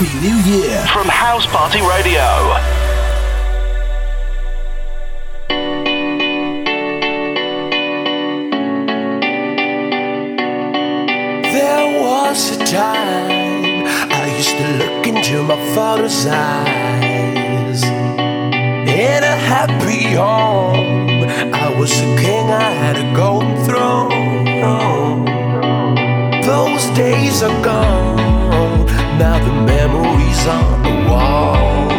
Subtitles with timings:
[0.00, 0.80] Happy New Year.
[0.86, 2.24] From House Party Radio.
[11.52, 17.82] There was a time I used to look into my father's eyes.
[17.84, 25.26] In a happy home I was a king, I had a golden throne.
[26.40, 28.29] Those days are gone
[29.20, 31.90] about the memories on the wall.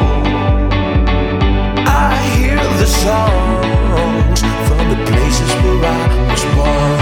[1.85, 7.00] I hear the songs from the places where I was born.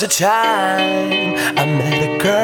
[0.00, 2.35] was a time I met a girl.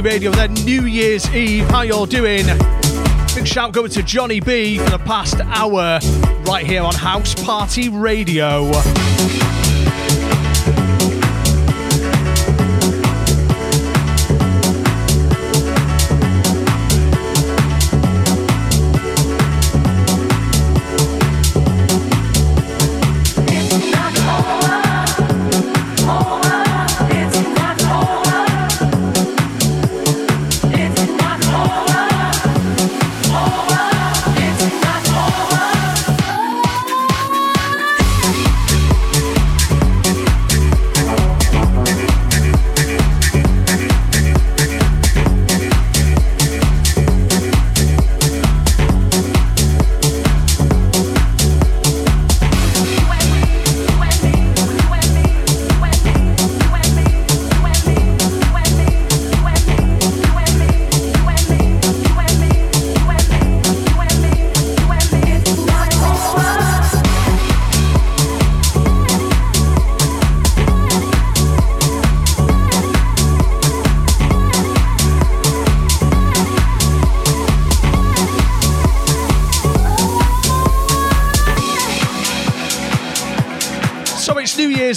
[0.00, 1.64] Radio then New Year's Eve.
[1.68, 2.46] How y'all doing?
[3.34, 6.00] Big shout going to Johnny B for the past hour
[6.46, 8.70] right here on House Party Radio.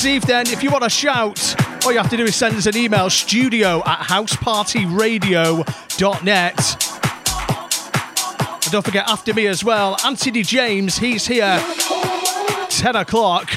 [0.07, 0.48] evening.
[0.48, 1.56] If you want to shout,
[1.86, 6.94] all you have to do is send us an email studio at housepartyradio.net.
[8.63, 11.62] And don't forget, after me as well, Anthony James, he's here
[12.69, 13.51] 10 o'clock.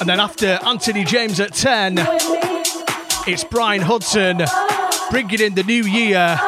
[0.00, 1.98] And then after Anthony James at 10,
[3.26, 4.42] it's Brian Hudson
[5.10, 6.38] bringing in the new year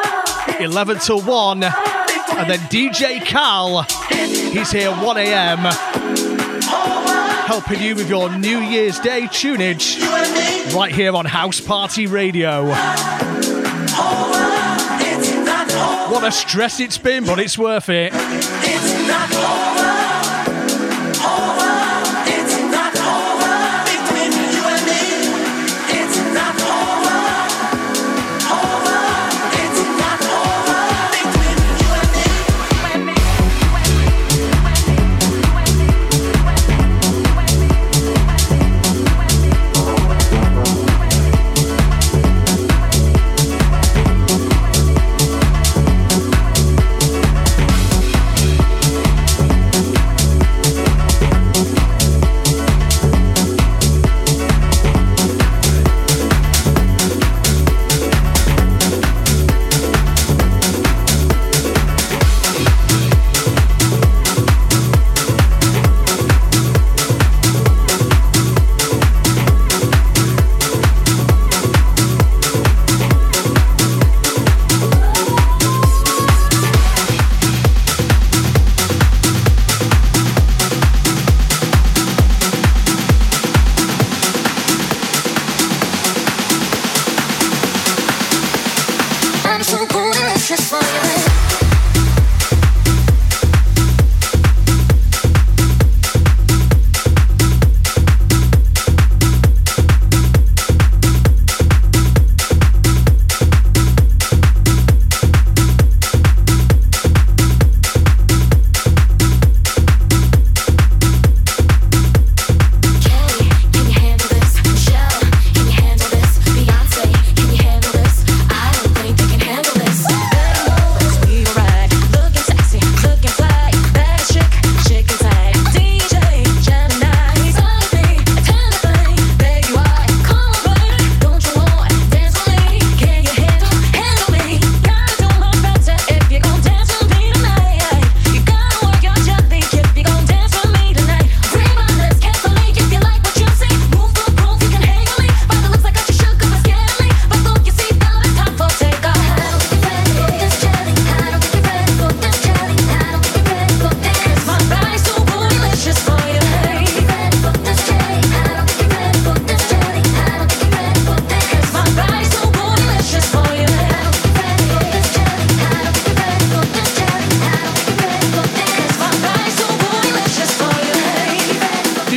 [0.59, 1.63] 11 to 1.
[1.63, 6.04] And then DJ Cal, he's here 1 a.m
[7.45, 10.01] helping you with your New Year's Day tunage
[10.73, 12.65] right here on House Party Radio.
[16.11, 18.13] What a stress it's been, but it's worth it.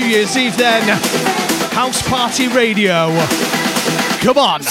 [0.09, 0.83] New Year's Eve then.
[1.73, 3.09] House Party Radio.
[4.23, 4.63] Come on.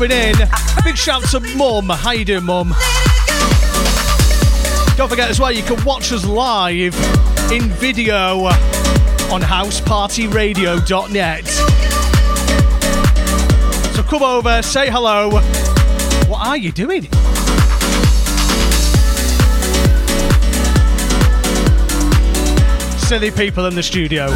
[0.00, 0.34] coming in.
[0.82, 1.90] Big shout to Mum.
[1.90, 2.68] How you doing, Mum?
[4.96, 6.94] Don't forget as well, you can watch us live
[7.52, 11.46] in video on housepartyradio.net.
[13.94, 15.32] So come over, say hello.
[16.28, 17.02] What are you doing?
[23.00, 24.28] Silly people in the studio.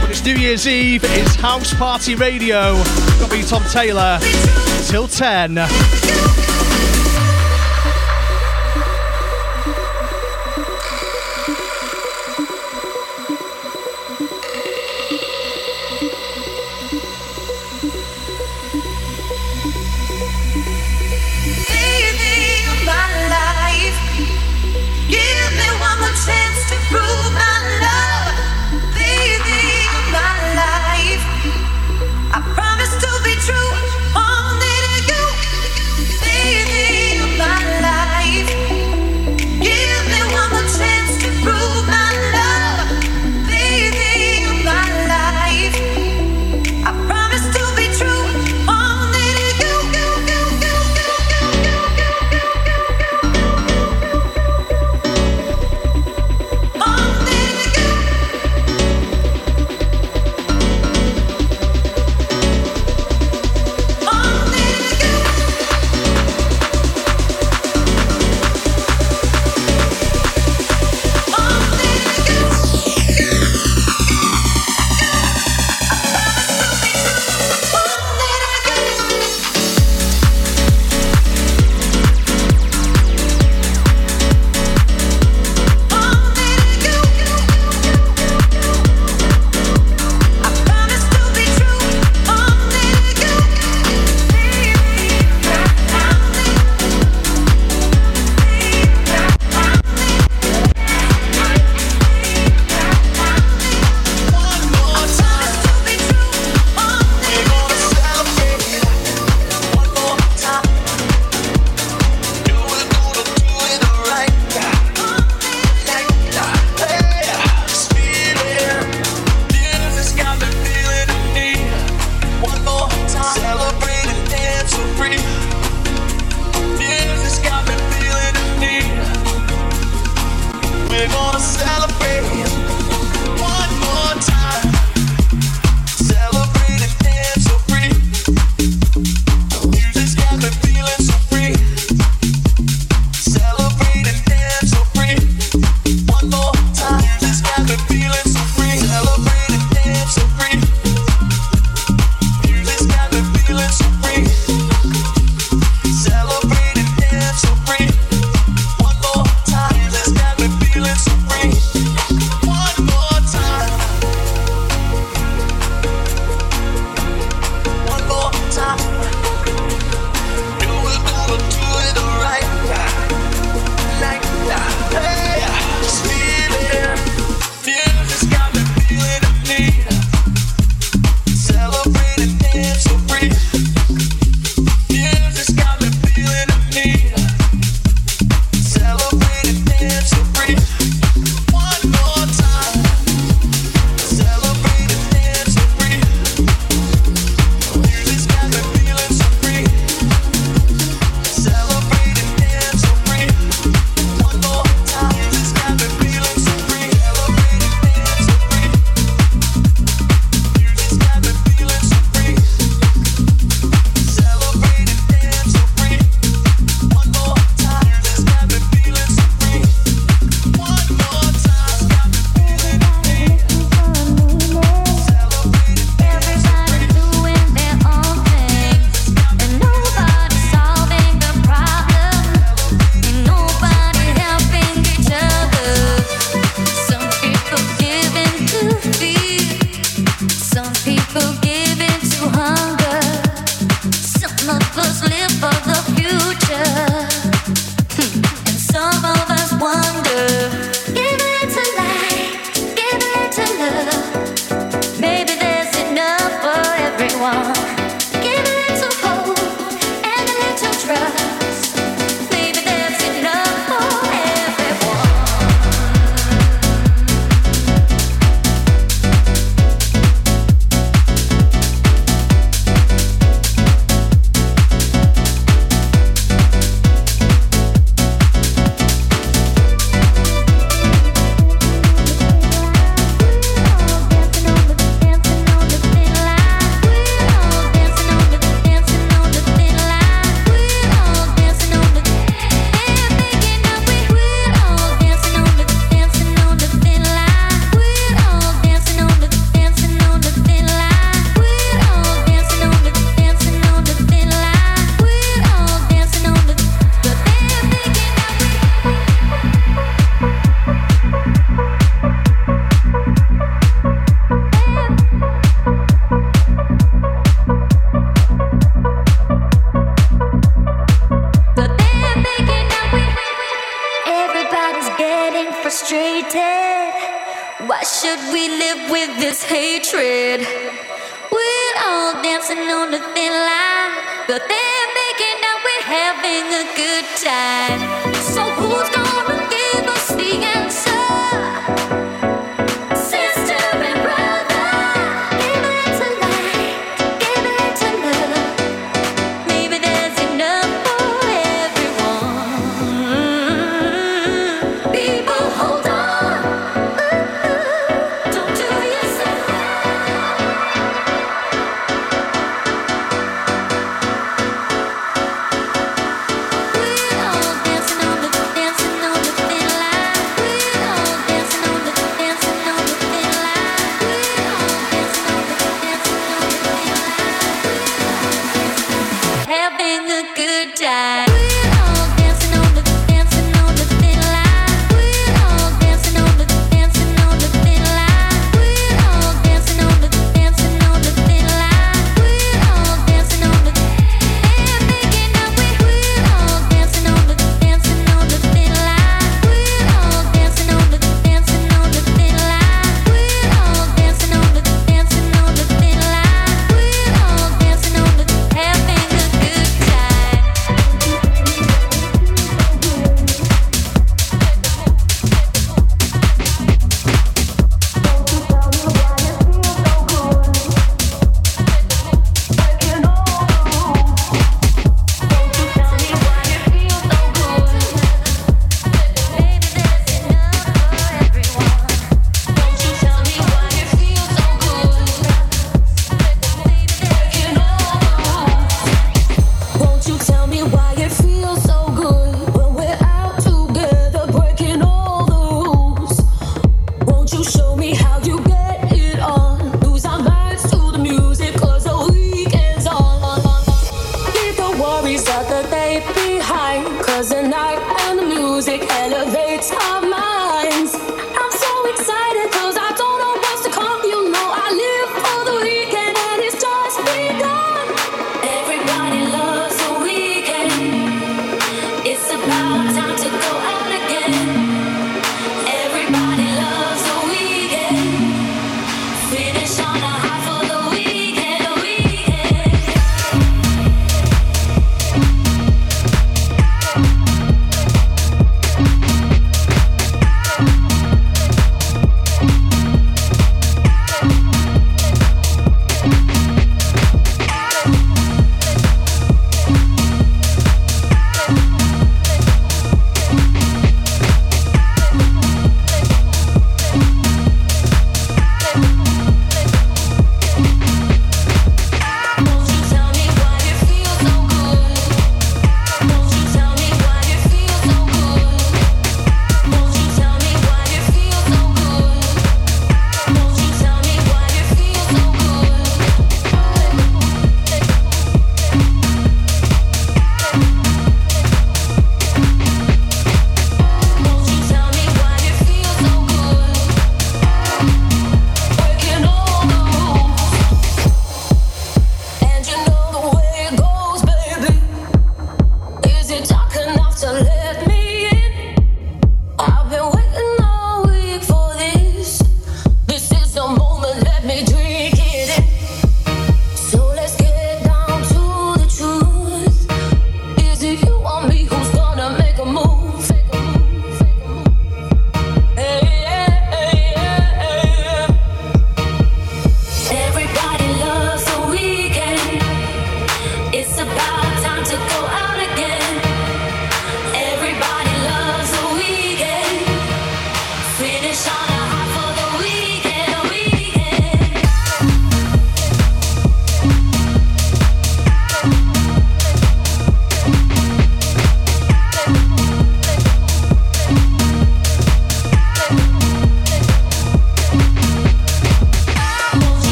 [0.00, 2.82] But it's New Year's Eve, it's House Party Radio
[3.20, 4.18] got me Tom Taylor
[4.86, 6.19] till 10.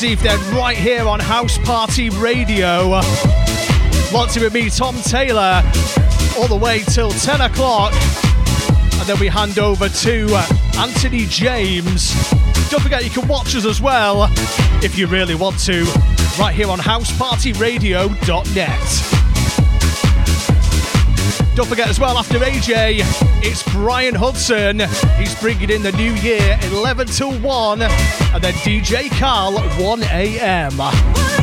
[0.00, 3.00] New Year's Eve, then right here on House Party Radio.
[3.00, 5.62] In with me, Tom Taylor,
[6.38, 7.92] all the way till 10 o'clock.
[7.92, 10.46] And then we hand over to uh,
[10.78, 12.12] Anthony James.
[12.70, 14.28] Don't forget, you can watch us as well
[14.82, 15.84] if you really want to,
[16.38, 19.19] right here on housepartyradio.net.
[21.54, 23.00] Don't forget as well, after AJ,
[23.42, 24.80] it's Brian Hudson.
[25.18, 31.39] He's bringing in the new year 11 to 1, and then DJ Carl 1 a.m.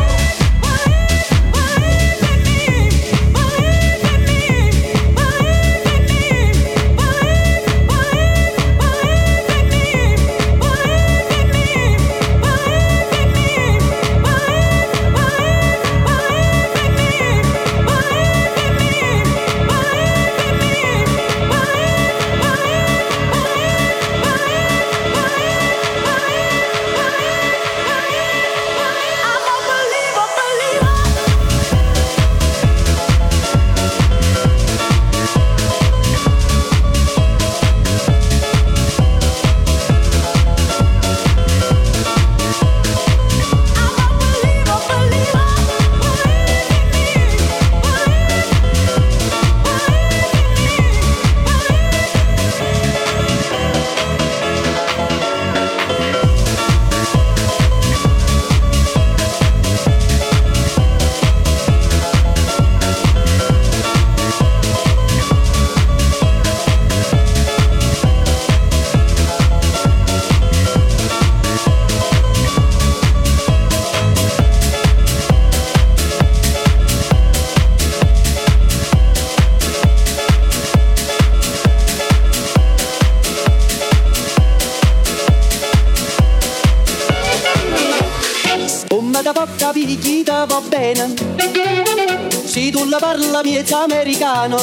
[94.48, 94.58] americano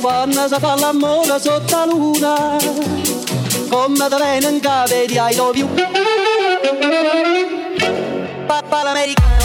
[0.00, 2.56] Quando si fa l'amore sotto la luna
[3.68, 5.68] Come da bene in cave di I love you
[8.82, 9.39] l'americano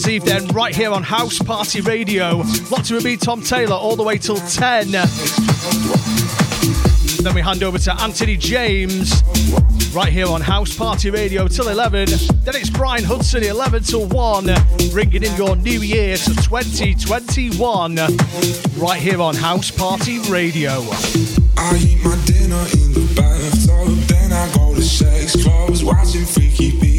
[0.00, 2.38] Year's Eve then, right here on House Party Radio.
[2.70, 4.92] Lots of be Tom Taylor all the way till 10.
[7.22, 9.22] Then we hand over to Anthony James
[9.92, 12.08] right here on House Party Radio till 11.
[12.44, 14.48] Then it's Brian Hudson 11 till 1,
[14.90, 17.96] bringing in your new year to 2021
[18.78, 20.80] right here on House Party Radio.
[21.58, 26.70] I eat my dinner in the bathtub, then I go to sex clubs, watching freaky
[26.70, 26.89] people.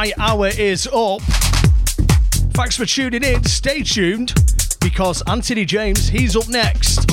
[0.00, 1.20] my hour is up.
[2.54, 3.44] Thanks for tuning in.
[3.44, 4.32] Stay tuned
[4.80, 7.06] because Anthony James, he's up next.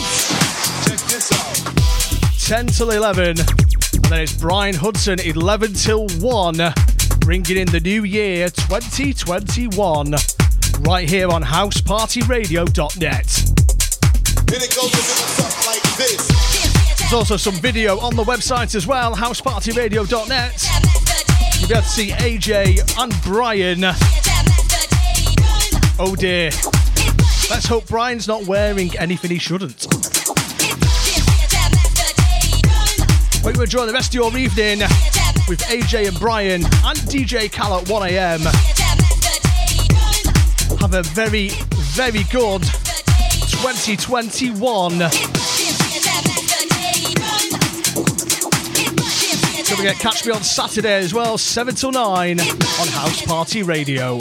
[2.48, 3.28] 10 till 11.
[3.28, 3.38] And
[4.06, 6.56] then it's Brian Hudson, 11 till 1,
[7.20, 10.16] bringing in the new year 2021
[10.80, 13.44] right here on housepartyradio.net.
[14.50, 14.64] It
[15.68, 15.84] like
[17.00, 20.77] There's also some video on the website as well, housepartyradio.net.
[21.68, 23.84] You'll be able to see AJ and Brian.
[26.00, 26.50] Oh dear.
[27.50, 29.86] Let's hope Brian's not wearing anything he shouldn't.
[33.44, 34.80] Hope you enjoy the rest of your evening
[35.50, 38.46] with AJ and Brian and DJ Cal at 1am.
[40.80, 45.47] Have a very, very good 2021.
[49.78, 52.48] Don't forget, catch me on Saturday as well, 7 till 9 on
[52.88, 54.18] House Party Radio.